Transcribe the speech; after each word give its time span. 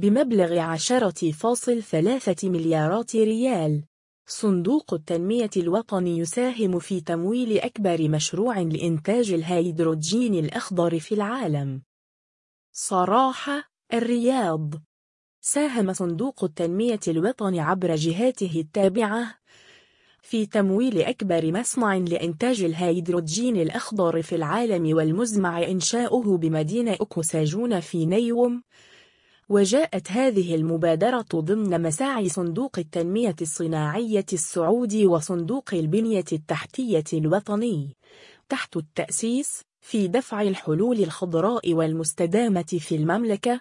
بمبلغ 0.00 0.58
عشرة 0.58 1.30
فاصل 1.30 1.82
ثلاثة 1.82 2.48
مليارات 2.48 3.16
ريال. 3.16 3.84
صندوق 4.26 4.94
التنمية 4.94 5.50
الوطني 5.56 6.18
يساهم 6.18 6.78
في 6.78 7.00
تمويل 7.00 7.58
أكبر 7.58 8.08
مشروع 8.08 8.60
لإنتاج 8.60 9.32
الهيدروجين 9.32 10.34
الأخضر 10.34 10.98
في 10.98 11.14
العالم. 11.14 11.82
صراحة 12.72 13.70
الرياض. 13.92 14.74
ساهم 15.40 15.92
صندوق 15.92 16.44
التنمية 16.44 17.00
الوطني 17.08 17.60
عبر 17.60 17.94
جهاته 17.94 18.60
التابعة 18.60 19.34
في 20.22 20.46
تمويل 20.46 21.02
أكبر 21.02 21.52
مصنع 21.52 21.96
لإنتاج 21.96 22.62
الهيدروجين 22.62 23.56
الأخضر 23.56 24.22
في 24.22 24.34
العالم 24.34 24.96
والمزمع 24.96 25.62
إنشاؤه 25.62 26.36
بمدينة 26.38 26.92
أكوساجون 26.92 27.80
في 27.80 28.06
نيوم 28.06 28.62
وجاءت 29.50 30.12
هذه 30.12 30.54
المبادرة 30.54 31.24
ضمن 31.34 31.82
مساعي 31.82 32.28
صندوق 32.28 32.78
التنمية 32.78 33.36
الصناعية 33.42 34.26
السعودي 34.32 35.06
وصندوق 35.06 35.74
البنية 35.74 36.24
التحتية 36.32 37.04
الوطني 37.12 37.96
تحت 38.48 38.76
التأسيس 38.76 39.60
في 39.80 40.08
دفع 40.08 40.42
الحلول 40.42 40.98
الخضراء 40.98 41.72
والمستدامة 41.74 42.78
في 42.78 42.94
المملكة 42.94 43.60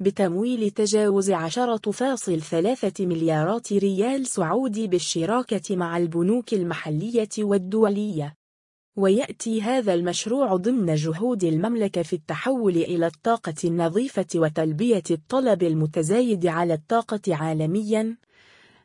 بتمويل 0.00 0.70
تجاوز 0.70 1.30
عشرة 1.30 1.90
فاصل 1.90 2.40
ثلاثة 2.40 3.06
مليارات 3.06 3.72
ريال 3.72 4.26
سعودي 4.26 4.86
بالشراكة 4.86 5.76
مع 5.76 5.96
البنوك 5.96 6.54
المحلية 6.54 7.28
والدولية. 7.38 8.41
ويأتي 8.96 9.62
هذا 9.62 9.94
المشروع 9.94 10.56
ضمن 10.56 10.94
جهود 10.94 11.44
المملكة 11.44 12.02
في 12.02 12.12
التحول 12.12 12.76
إلى 12.76 13.06
الطاقة 13.06 13.54
النظيفة 13.64 14.26
وتلبية 14.34 15.02
الطلب 15.10 15.62
المتزايد 15.62 16.46
على 16.46 16.74
الطاقة 16.74 17.20
عالمياً 17.28 18.16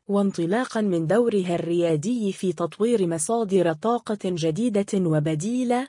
وانطلاقا 0.08 0.82
من 0.82 1.08
دورها 1.08 1.56
الريادي 1.56 2.34
في 2.34 2.54
تطوير 2.54 3.08
مصادر 3.08 3.74
طاقة 3.74 4.20
جديدة 4.24 4.86
وبديلة 4.96 5.88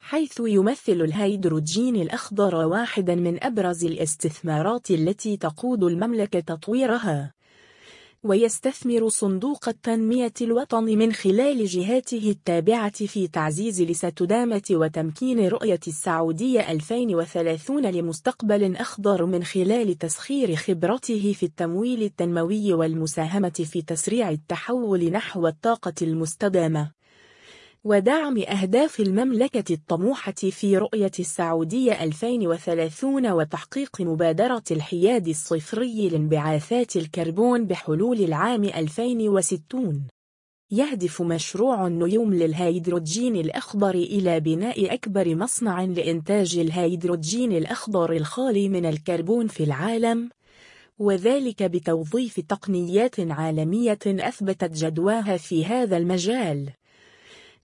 حيث 0.00 0.40
يمثل 0.40 0.92
الهيدروجين 0.92 1.96
الأخضر 1.96 2.54
واحدا 2.54 3.14
من 3.14 3.44
أبرز 3.44 3.84
الاستثمارات 3.84 4.90
التي 4.90 5.36
تقود 5.36 5.84
المملكة 5.84 6.40
تطويرها. 6.40 7.33
ويستثمر 8.24 9.08
صندوق 9.08 9.68
التنمية 9.68 10.32
الوطني 10.40 10.96
من 10.96 11.12
خلال 11.12 11.66
جهاته 11.66 12.30
التابعة 12.30 13.06
في 13.06 13.28
تعزيز 13.28 13.80
الاستدامة 13.80 14.62
وتمكين 14.70 15.48
رؤية 15.48 15.80
السعودية 15.88 16.72
2030 16.72 17.86
لمستقبل 17.86 18.76
أخضر 18.76 19.26
من 19.26 19.44
خلال 19.44 19.98
تسخير 19.98 20.56
خبرته 20.56 21.32
في 21.32 21.46
التمويل 21.46 22.02
التنموي 22.02 22.72
والمساهمة 22.72 23.64
في 23.72 23.82
تسريع 23.82 24.30
التحول 24.30 25.10
نحو 25.10 25.46
الطاقة 25.46 25.94
المستدامة. 26.02 27.03
ودعم 27.86 28.38
أهداف 28.38 29.00
المملكة 29.00 29.74
الطموحة 29.74 30.32
في 30.32 30.76
رؤية 30.76 31.10
السعودية 31.20 32.04
2030 32.04 33.26
وتحقيق 33.30 34.00
مبادرة 34.00 34.62
الحياد 34.70 35.28
الصفري 35.28 36.08
لانبعاثات 36.08 36.96
الكربون 36.96 37.64
بحلول 37.66 38.20
العام 38.20 38.64
2060 38.64 40.06
يهدف 40.70 41.22
مشروع 41.22 41.86
النيوم 41.86 42.34
للهيدروجين 42.34 43.36
الأخضر 43.36 43.94
إلى 43.94 44.40
بناء 44.40 44.94
أكبر 44.94 45.34
مصنع 45.34 45.84
لإنتاج 45.84 46.58
الهيدروجين 46.58 47.52
الأخضر 47.52 48.12
الخالي 48.12 48.68
من 48.68 48.86
الكربون 48.86 49.46
في 49.46 49.64
العالم 49.64 50.30
وذلك 50.98 51.62
بتوظيف 51.62 52.40
تقنيات 52.40 53.20
عالمية 53.20 53.98
أثبتت 54.06 54.72
جدواها 54.72 55.36
في 55.36 55.64
هذا 55.64 55.96
المجال. 55.96 56.70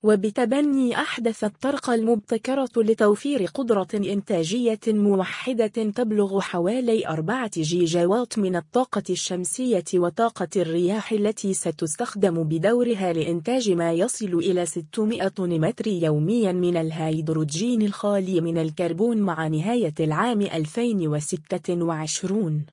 وبتبني 0.02 0.96
أحدث 0.96 1.44
الطرق 1.44 1.90
المبتكرة 1.90 2.68
لتوفير 2.76 3.44
قدرة 3.54 3.86
إنتاجية 3.94 4.78
موحدة 4.88 5.66
تبلغ 5.66 6.40
حوالي 6.40 7.08
أربعة 7.08 7.50
جيجاوات 7.56 8.38
من 8.38 8.56
الطاقة 8.56 9.02
الشمسية 9.10 9.84
وطاقة 9.94 10.48
الرياح 10.56 11.12
التي 11.12 11.54
ستستخدم 11.54 12.42
بدورها 12.44 13.12
لإنتاج 13.12 13.70
ما 13.70 13.92
يصل 13.92 14.34
إلى 14.34 14.66
600 14.66 15.28
طن 15.28 15.60
متر 15.60 15.86
يوميا 15.86 16.52
من 16.52 16.76
الهيدروجين 16.76 17.82
الخالي 17.82 18.40
من 18.40 18.58
الكربون 18.58 19.18
مع 19.18 19.48
نهاية 19.48 19.94
العام 20.00 20.40
2026 20.40 22.64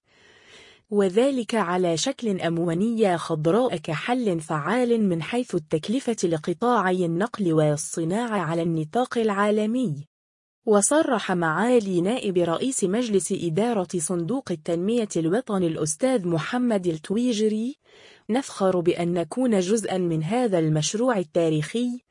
وذلك 0.90 1.56
على 1.56 1.98
شكل 1.98 2.42
أمونية 2.42 3.16
خضراء 3.16 3.78
كحل 3.78 4.40
فعال 4.40 5.09
من 5.09 5.22
حيث 5.22 5.56
التكلفة 5.56 6.16
لقطاعي 6.24 7.06
النقل 7.06 7.53
والصناعة 7.53 8.40
على 8.40 8.62
النطاق 8.62 9.18
العالمي. 9.18 10.08
وصرح 10.66 11.31
معالي 11.31 12.02
نائب 12.02 12.38
رئيس 12.38 12.84
مجلس 12.84 13.31
إدارة 13.31 13.88
صندوق 13.98 14.52
التنمية 14.52 15.09
الوطني 15.16 15.68
الأستاذ 15.68 16.28
محمد 16.28 16.88
التويجري: 16.88 17.75
نفخر 18.30 18.80
بأن 18.80 19.14
نكون 19.14 19.59
جزءا 19.59 19.98
من 19.98 20.24
هذا 20.24 20.59
المشروع 20.59 21.18
التاريخي 21.18 22.06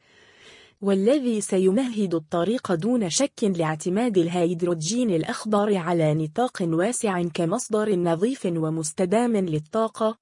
والذي 0.80 1.40
سيمهد 1.40 2.14
الطريق 2.14 2.74
دون 2.74 3.10
شك 3.10 3.44
لاعتماد 3.44 4.18
الهيدروجين 4.18 5.10
الأخضر 5.10 5.76
على 5.76 6.14
نطاق 6.14 6.58
واسع 6.62 7.22
كمصدر 7.22 7.96
نظيف 7.96 8.46
ومستدام 8.46 9.36
للطاقة. 9.36 10.18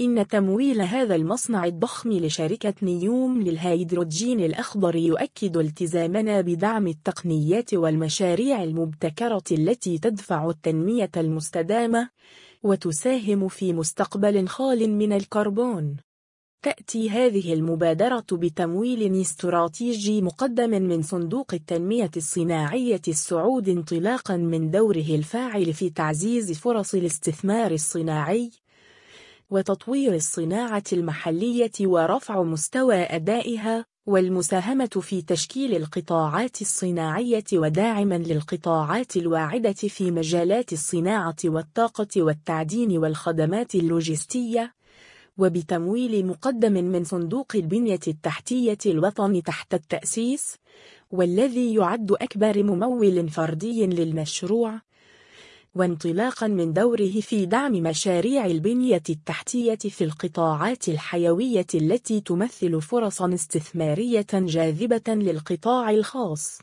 إن 0.00 0.26
تمويل 0.26 0.80
هذا 0.80 1.14
المصنع 1.14 1.64
الضخم 1.64 2.12
لشركة 2.12 2.74
نيوم 2.82 3.42
للهيدروجين 3.42 4.40
الأخضر 4.40 4.96
يؤكد 4.96 5.56
التزامنا 5.56 6.40
بدعم 6.40 6.86
التقنيات 6.86 7.74
والمشاريع 7.74 8.62
المبتكرة 8.62 9.44
التي 9.52 9.98
تدفع 9.98 10.50
التنمية 10.50 11.10
المستدامة 11.16 12.08
وتساهم 12.62 13.48
في 13.48 13.72
مستقبل 13.72 14.48
خال 14.48 14.90
من 14.90 15.12
الكربون. 15.12 15.96
تأتي 16.64 17.10
هذه 17.10 17.52
المبادرة 17.52 18.24
بتمويل 18.32 19.20
استراتيجي 19.20 20.22
مقدم 20.22 20.70
من 20.70 21.02
صندوق 21.02 21.54
التنمية 21.54 22.10
الصناعية 22.16 23.00
السعود 23.08 23.68
انطلاقا 23.68 24.36
من 24.36 24.70
دوره 24.70 25.06
الفاعل 25.08 25.72
في 25.72 25.90
تعزيز 25.90 26.52
فرص 26.52 26.94
الاستثمار 26.94 27.70
الصناعي 27.70 28.50
وتطوير 29.50 30.14
الصناعة 30.14 30.84
المحلية 30.92 31.72
ورفع 31.80 32.42
مستوى 32.42 32.96
أدائها 32.96 33.84
والمساهمة 34.06 35.00
في 35.00 35.22
تشكيل 35.22 35.76
القطاعات 35.76 36.60
الصناعية 36.60 37.44
وداعما 37.52 38.18
للقطاعات 38.18 39.16
الواعدة 39.16 39.72
في 39.72 40.10
مجالات 40.10 40.72
الصناعة 40.72 41.36
والطاقة 41.44 42.22
والتعدين 42.22 42.98
والخدمات 42.98 43.74
اللوجستية. 43.74 44.83
وبتمويل 45.38 46.26
مقدم 46.26 46.72
من 46.72 47.04
صندوق 47.04 47.52
البنية 47.54 48.00
التحتية 48.08 48.78
الوطني 48.86 49.42
تحت 49.42 49.74
التأسيس 49.74 50.56
والذي 51.10 51.74
يعد 51.74 52.12
أكبر 52.12 52.62
ممول 52.62 53.28
فردي 53.28 53.86
للمشروع 53.86 54.80
وانطلاقا 55.74 56.46
من 56.46 56.72
دوره 56.72 57.20
في 57.20 57.46
دعم 57.46 57.72
مشاريع 57.72 58.46
البنية 58.46 59.02
التحتية 59.10 59.74
في 59.74 60.04
القطاعات 60.04 60.88
الحيوية 60.88 61.66
التي 61.74 62.20
تمثل 62.20 62.82
فرصا 62.82 63.34
استثمارية 63.34 64.26
جاذبة 64.32 65.14
للقطاع 65.14 65.90
الخاص. 65.90 66.58